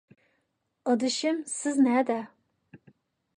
ئادىشىم، 0.91 1.43
سىز 1.51 1.77
نەدە؟ 1.89 2.17